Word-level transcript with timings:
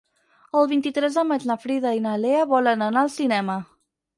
El 0.61 0.69
vint-i-tres 0.71 1.17
de 1.19 1.25
maig 1.33 1.45
na 1.51 1.57
Frida 1.65 1.93
i 1.99 2.03
na 2.09 2.17
Lea 2.25 2.49
volen 2.55 2.85
anar 2.89 3.07
al 3.07 3.13
cinema. 3.21 3.61